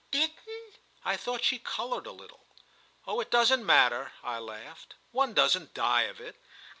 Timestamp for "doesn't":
3.29-3.63, 5.35-5.75